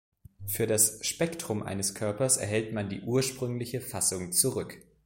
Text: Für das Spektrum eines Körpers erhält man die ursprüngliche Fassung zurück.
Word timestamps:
Für 0.47 0.65
das 0.65 1.05
Spektrum 1.05 1.61
eines 1.61 1.93
Körpers 1.93 2.37
erhält 2.37 2.73
man 2.73 2.89
die 2.89 3.01
ursprüngliche 3.01 3.81
Fassung 3.81 4.31
zurück. 4.31 4.79